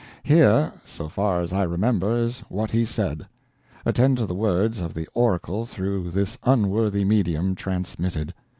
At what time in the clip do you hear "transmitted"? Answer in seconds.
7.53-8.33